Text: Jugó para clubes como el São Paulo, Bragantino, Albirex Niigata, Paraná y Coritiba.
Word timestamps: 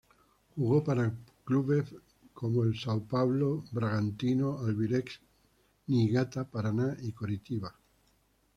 Jugó 0.55 0.83
para 0.83 1.15
clubes 1.45 1.93
como 2.33 2.63
el 2.63 2.73
São 2.73 3.07
Paulo, 3.07 3.63
Bragantino, 3.71 4.57
Albirex 4.57 5.21
Niigata, 5.85 6.43
Paraná 6.49 6.97
y 7.03 7.11
Coritiba. 7.11 7.71